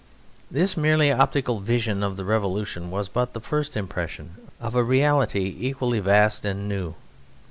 This 0.49 0.75
merely 0.75 1.11
optical 1.11 1.59
vision 1.59 2.01
of 2.01 2.17
the 2.17 2.25
revolution 2.25 2.89
was 2.89 3.07
but 3.07 3.33
the 3.33 3.39
first 3.39 3.77
impression 3.77 4.49
of 4.59 4.73
a 4.73 4.83
reality 4.83 5.55
equally 5.59 5.99
vast 5.99 6.43
and 6.43 6.67
new. 6.67 6.95